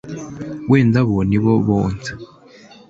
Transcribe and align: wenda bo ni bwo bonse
wenda 0.69 0.99
bo 1.07 1.17
ni 1.29 1.37
bwo 1.41 1.53
bonse 1.67 2.11